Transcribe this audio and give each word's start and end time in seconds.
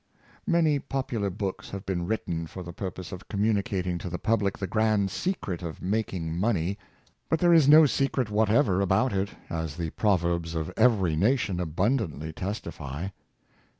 Many 0.47 0.79
popular 0.79 1.29
books 1.29 1.69
have 1.69 1.85
been 1.85 2.07
written 2.07 2.47
for 2.47 2.63
the 2.63 2.73
pur 2.73 2.89
pose 2.89 3.11
of 3.11 3.27
communicating 3.27 3.99
to 3.99 4.09
the 4.09 4.17
public 4.17 4.57
the 4.57 4.65
grand 4.65 5.11
secret 5.11 5.61
of 5.61 5.79
making 5.79 6.35
money. 6.35 6.79
But 7.29 7.37
there 7.37 7.53
is 7.53 7.67
no 7.69 7.85
secret 7.85 8.31
whatever 8.31 8.81
about 8.81 9.13
it, 9.13 9.29
as 9.47 9.77
the 9.77 9.91
proverbs 9.91 10.55
of 10.55 10.73
every 10.75 11.15
nation 11.15 11.59
abundantly 11.59 12.33
testify. 12.33 13.09